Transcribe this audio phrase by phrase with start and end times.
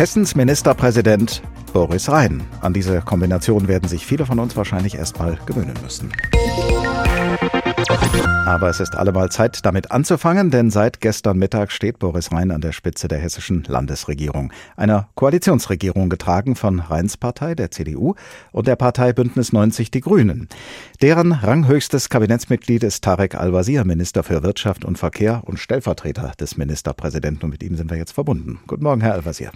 [0.00, 1.42] Hessens Ministerpräsident
[1.74, 2.42] Boris Rhein.
[2.62, 6.10] An diese Kombination werden sich viele von uns wahrscheinlich erstmal gewöhnen müssen.
[8.46, 12.62] Aber es ist allemal Zeit, damit anzufangen, denn seit gestern Mittag steht Boris Rhein an
[12.62, 14.54] der Spitze der hessischen Landesregierung.
[14.74, 18.14] Einer Koalitionsregierung getragen von Rheins Partei, der CDU,
[18.52, 20.48] und der Partei Bündnis 90 Die Grünen.
[21.02, 27.44] Deren ranghöchstes Kabinettsmitglied ist Tarek Al-Wazir, Minister für Wirtschaft und Verkehr und Stellvertreter des Ministerpräsidenten.
[27.44, 28.60] Und mit ihm sind wir jetzt verbunden.
[28.66, 29.50] Guten Morgen, Herr Al-Wazir.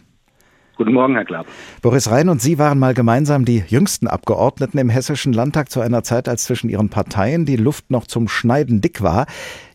[0.76, 1.46] Guten Morgen, Herr Klapp.
[1.82, 6.02] Boris Rhein und Sie waren mal gemeinsam die jüngsten Abgeordneten im Hessischen Landtag zu einer
[6.02, 9.26] Zeit, als zwischen Ihren Parteien die Luft noch zum Schneiden dick war.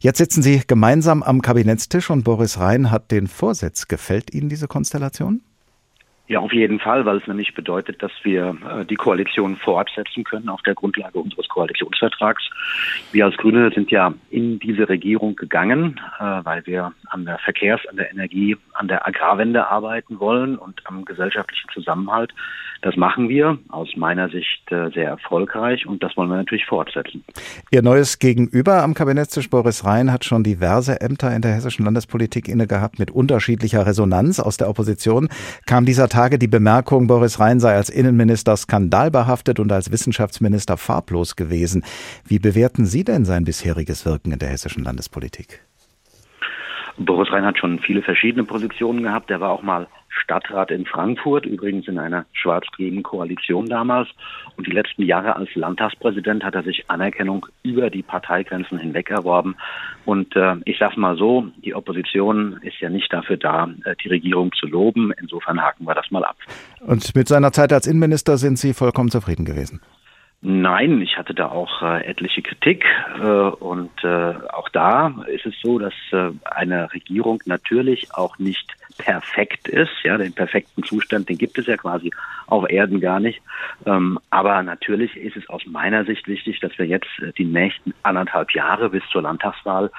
[0.02, 3.88] Jetzt sitzen Sie gemeinsam am Kabinettstisch und Boris Rhein hat den Vorsitz.
[3.88, 5.41] Gefällt Ihnen diese Konstellation?
[6.30, 10.48] Ja, auf jeden Fall, weil es nämlich bedeutet, dass wir äh, die Koalition fortsetzen können
[10.48, 12.48] auf der Grundlage unseres Koalitionsvertrags.
[13.12, 17.88] Wir als Grüne sind ja in diese Regierung gegangen, äh, weil wir an der Verkehrs-,
[17.90, 22.32] an der Energie-, an der Agrarwende arbeiten wollen und am gesellschaftlichen Zusammenhalt.
[22.82, 27.26] Das machen wir aus meiner Sicht äh, sehr erfolgreich und das wollen wir natürlich fortsetzen.
[27.71, 32.48] Ihr neues Gegenüber am Kabinettstisch Boris Rhein hat schon diverse Ämter in der hessischen Landespolitik
[32.48, 34.40] inne gehabt mit unterschiedlicher Resonanz.
[34.40, 35.27] Aus der Opposition
[35.66, 41.36] kam dieser Tage die Bemerkung, Boris Rhein sei als Innenminister skandalbehaftet und als Wissenschaftsminister farblos
[41.36, 41.84] gewesen.
[42.26, 45.60] Wie bewerten Sie denn sein bisheriges Wirken in der hessischen Landespolitik?
[46.98, 49.32] Boris Rhein hat schon viele verschiedene Positionen gehabt.
[49.32, 54.10] Er war auch mal Stadtrat in Frankfurt, übrigens in einer schwarz-grünen Koalition damals.
[54.57, 59.55] Und die letzten Jahre als Landtagspräsident hat er sich Anerkennung über die Parteigrenzen hinweg erworben.
[60.05, 64.09] Und äh, ich sage mal so, die Opposition ist ja nicht dafür da, äh, die
[64.09, 65.12] Regierung zu loben.
[65.19, 66.38] Insofern haken wir das mal ab.
[66.81, 69.81] Und mit seiner Zeit als Innenminister sind Sie vollkommen zufrieden gewesen?
[70.41, 72.85] Nein, ich hatte da auch äh, etliche Kritik
[73.22, 78.74] äh, und äh, auch da ist es so, dass äh, eine Regierung natürlich auch nicht
[78.97, 79.91] perfekt ist.
[80.03, 82.12] Ja, den perfekten Zustand, den gibt es ja quasi
[82.47, 83.41] auf Erden gar nicht.
[83.85, 87.94] Ähm, aber natürlich ist es aus meiner Sicht wichtig, dass wir jetzt äh, die nächsten
[88.03, 89.91] anderthalb Jahre bis zur Landtagswahl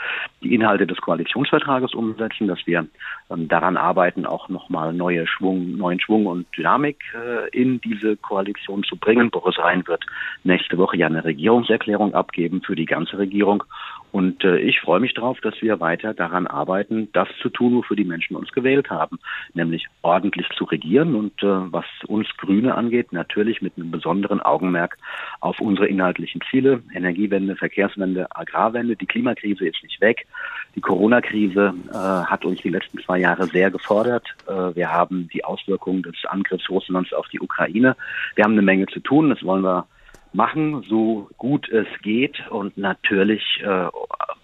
[0.42, 2.86] die Inhalte des Koalitionsvertrages umsetzen, dass wir
[3.30, 8.82] ähm, daran arbeiten, auch nochmal neue Schwung, neuen Schwung und Dynamik äh, in diese Koalition
[8.84, 9.30] zu bringen.
[9.30, 10.04] Boris Rhein wird
[10.44, 13.64] nächste Woche ja eine Regierungserklärung abgeben für die ganze Regierung.
[14.12, 17.96] Und äh, ich freue mich darauf, dass wir weiter daran arbeiten, das zu tun, wofür
[17.96, 19.18] die Menschen uns gewählt haben,
[19.54, 24.98] nämlich ordentlich zu regieren und äh, was uns Grüne angeht, natürlich mit einem besonderen Augenmerk
[25.40, 28.96] auf unsere inhaltlichen Ziele, Energiewende, Verkehrswende, Agrarwende.
[28.96, 30.26] Die Klimakrise ist nicht weg.
[30.74, 34.26] Die Corona-Krise äh, hat uns die letzten zwei Jahre sehr gefordert.
[34.48, 37.96] Äh, wir haben die Auswirkungen des Angriffs Russlands auf die Ukraine.
[38.34, 39.30] Wir haben eine Menge zu tun.
[39.30, 39.86] Das wollen wir
[40.32, 42.36] machen, so gut es geht.
[42.50, 43.86] Und natürlich äh,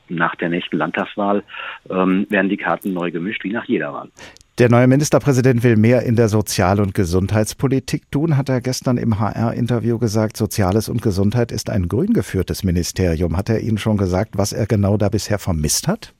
[0.09, 1.43] nach der nächsten Landtagswahl
[1.91, 4.09] ähm, werden die Karten neu gemischt, wie nach jeder Wahl.
[4.59, 9.21] Der neue Ministerpräsident will mehr in der Sozial- und Gesundheitspolitik tun, hat er gestern im
[9.21, 10.39] HR-Interview gesagt.
[10.39, 13.37] Soziales und Gesundheit ist ein grün geführtes Ministerium.
[13.37, 16.15] Hat er Ihnen schon gesagt, was er genau da bisher vermisst hat?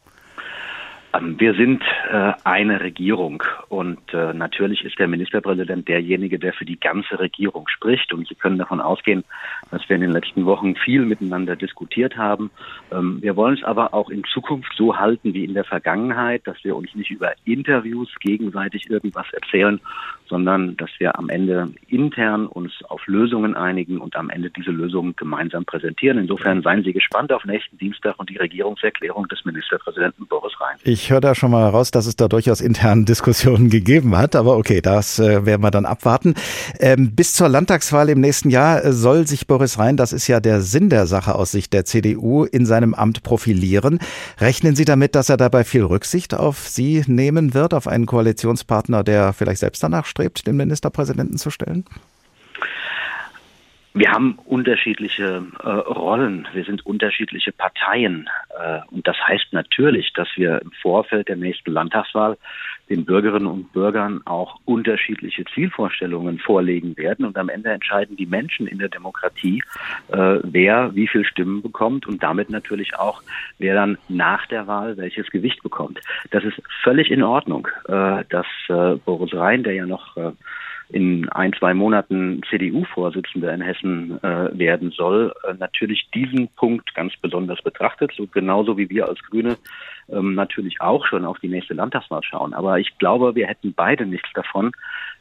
[1.15, 6.65] Ähm, wir sind äh, eine Regierung und äh, natürlich ist der Ministerpräsident derjenige, der für
[6.65, 8.13] die ganze Regierung spricht.
[8.13, 9.25] Und Sie können davon ausgehen,
[9.71, 12.51] dass wir in den letzten Wochen viel miteinander diskutiert haben.
[12.93, 16.63] Ähm, wir wollen es aber auch in Zukunft so halten wie in der Vergangenheit, dass
[16.63, 19.81] wir uns nicht über Interviews gegenseitig irgendwas erzählen,
[20.29, 25.15] sondern dass wir am Ende intern uns auf Lösungen einigen und am Ende diese Lösungen
[25.17, 26.19] gemeinsam präsentieren.
[26.19, 30.77] Insofern seien Sie gespannt auf nächsten Dienstag und die Regierungserklärung des Ministerpräsidenten Boris Rhein.
[30.85, 34.57] Ich höre da schon mal heraus, dass es da durchaus interne Diskussionen gegeben hat, aber
[34.57, 36.35] okay, das äh, werden wir dann abwarten.
[36.81, 40.41] Ähm, bis zur Landtagswahl im nächsten Jahr äh, soll sich Boris Rhein, das ist ja
[40.41, 43.99] der Sinn der Sache aus Sicht der CDU, in seinem Amt profilieren.
[44.39, 49.05] Rechnen Sie damit, dass er dabei viel Rücksicht auf Sie nehmen wird, auf einen Koalitionspartner,
[49.05, 51.85] der vielleicht selbst danach anstrebt, den Ministerpräsidenten zu stellen?
[53.95, 58.29] Wir haben unterschiedliche äh, Rollen, wir sind unterschiedliche Parteien.
[58.59, 62.37] Äh, und das heißt natürlich, dass wir im Vorfeld der nächsten Landtagswahl
[62.89, 67.25] den Bürgerinnen und Bürgern auch unterschiedliche Zielvorstellungen vorlegen werden.
[67.25, 69.63] Und am Ende entscheiden die Menschen in der Demokratie,
[70.09, 73.23] äh, wer wie viel Stimmen bekommt und damit natürlich auch,
[73.59, 76.01] wer dann nach der Wahl welches Gewicht bekommt.
[76.31, 78.47] Das ist völlig in Ordnung, äh, dass
[79.05, 80.17] Boris Rhein, der ja noch
[80.89, 87.15] in ein, zwei Monaten CDU-Vorsitzender in Hessen äh, werden soll, äh, natürlich diesen Punkt ganz
[87.21, 89.57] besonders betrachtet, so genauso wie wir als Grüne
[90.11, 92.55] ähm, natürlich auch schon auf die nächste Landtagswahl schauen.
[92.55, 94.73] Aber ich glaube, wir hätten beide nichts davon,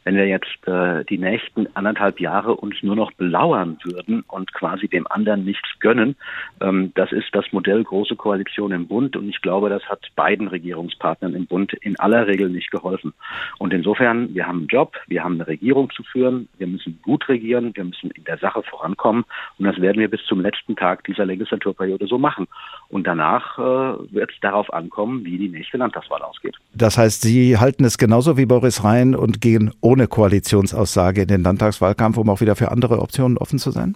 [0.06, 4.88] wenn wir jetzt äh, die nächsten anderthalb Jahre uns nur noch belauern würden und quasi
[4.88, 6.16] dem anderen nichts gönnen.
[6.62, 10.48] Ähm, das ist das Modell große Koalition im Bund und ich glaube, das hat beiden
[10.48, 13.14] Regierungspartnern im Bund in aller Regel nicht geholfen.
[13.58, 17.28] Und insofern, wir haben einen Job, wir haben eine Regierung zu führen, wir müssen gut
[17.28, 19.26] regieren, wir müssen in der Sache vorankommen
[19.58, 22.48] und das werden wir bis zum letzten Tag dieser Legislaturperiode so machen.
[22.90, 26.56] Und danach äh, wird es darauf ankommen, wie die nächste Landtagswahl ausgeht.
[26.74, 31.44] Das heißt, Sie halten es genauso wie Boris Rhein und gehen ohne Koalitionsaussage in den
[31.44, 33.95] Landtagswahlkampf, um auch wieder für andere Optionen offen zu sein?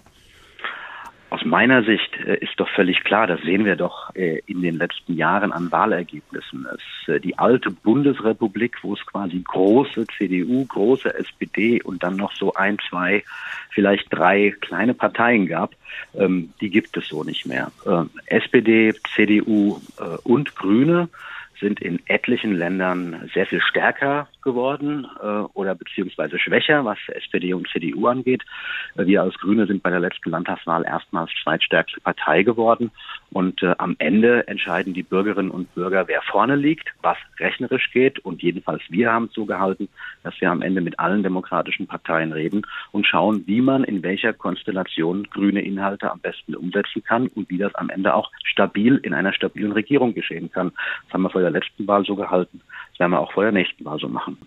[1.40, 4.76] Aus meiner Sicht äh, ist doch völlig klar, das sehen wir doch äh, in den
[4.76, 6.66] letzten Jahren an Wahlergebnissen.
[6.74, 12.32] Es, äh, die alte Bundesrepublik, wo es quasi große CDU, große SPD und dann noch
[12.34, 13.24] so ein, zwei,
[13.70, 15.72] vielleicht drei kleine Parteien gab,
[16.14, 17.72] ähm, die gibt es so nicht mehr.
[17.86, 19.80] Ähm, SPD, CDU
[20.24, 21.08] und Grüne
[21.60, 27.68] sind in etlichen Ländern sehr viel stärker geworden äh, oder beziehungsweise schwächer, was SPD und
[27.68, 28.42] CDU angeht.
[28.96, 32.90] Äh, wir als Grüne sind bei der letzten Landtagswahl erstmals zweitstärkste Partei geworden
[33.30, 38.18] und äh, am Ende entscheiden die Bürgerinnen und Bürger, wer vorne liegt, was rechnerisch geht
[38.20, 39.88] und jedenfalls wir haben zugehalten,
[40.22, 44.32] dass wir am Ende mit allen demokratischen Parteien reden und schauen, wie man in welcher
[44.32, 49.14] Konstellation grüne Inhalte am besten umsetzen kann und wie das am Ende auch stabil in
[49.14, 50.72] einer stabilen Regierung geschehen kann.
[51.04, 52.60] Das haben wir vor der letzten Wahl so gehalten.
[52.90, 54.38] Das werden wir auch vor der nächsten Wahl so machen.